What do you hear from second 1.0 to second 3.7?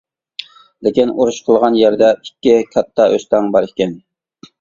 ئۇرۇش قىلغان يەردە ئىككى كاتتا ئۆستەڭ بار